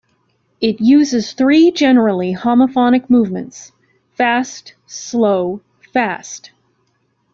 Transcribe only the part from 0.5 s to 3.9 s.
It uses three generally homophonic movements: